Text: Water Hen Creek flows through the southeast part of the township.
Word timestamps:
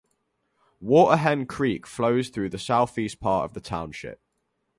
Water 0.79 1.15
Hen 1.17 1.45
Creek 1.45 1.85
flows 1.85 2.29
through 2.29 2.49
the 2.49 2.57
southeast 2.57 3.19
part 3.19 3.45
of 3.45 3.53
the 3.53 3.61
township. 3.61 4.19